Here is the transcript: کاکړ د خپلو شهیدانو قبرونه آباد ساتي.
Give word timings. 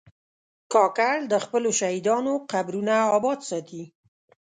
کاکړ 0.73 1.15
د 1.31 1.35
خپلو 1.43 1.69
شهیدانو 1.79 2.33
قبرونه 2.51 2.95
آباد 3.17 3.39
ساتي. 3.49 3.83